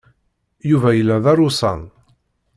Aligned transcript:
Yuba 0.69 0.89
yella 0.97 1.15
d 1.23 1.25
arusan. 1.31 1.81